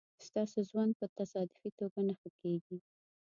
ستاسو 0.27 0.57
ژوند 0.69 0.91
په 0.99 1.05
تصادفي 1.17 1.69
توګه 1.79 1.99
نه 2.07 2.13
ښه 2.19 2.29
کېږي. 2.39 2.77